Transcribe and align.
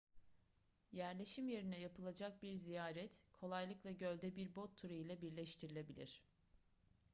yerleşim 0.91 1.47
yerine 1.47 1.79
yapılacak 1.79 2.43
bir 2.43 2.53
ziyaret 2.53 3.21
kolaylıkla 3.33 3.91
gölde 3.91 4.35
bir 4.35 4.55
bot 4.55 4.77
turu 4.77 4.93
ile 4.93 5.21
birleştirilebilir 5.21 6.23